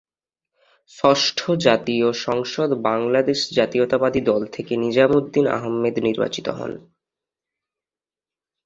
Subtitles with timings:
[0.95, 6.71] ষষ্ঠ জাতীয় সংসদ বাংলাদেশ জাতীয়তাবাদী দল থেকে নিজাম উদ্দিন আহম্মেদ নির্বাচিত হন।